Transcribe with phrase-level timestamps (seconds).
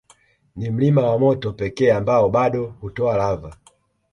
[0.55, 3.53] Ni mlima wa moto pekee ambao bado hutoa lava